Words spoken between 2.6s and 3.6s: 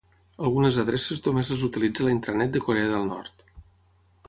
Corea del Nord.